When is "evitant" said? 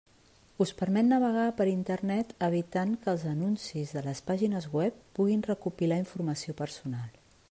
2.47-2.95